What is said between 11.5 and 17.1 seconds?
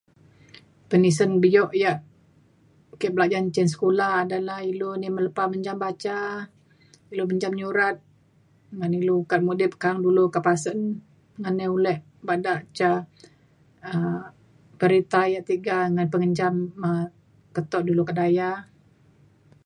nai ulek bada ca um berita yak tiga ngan pengenjam um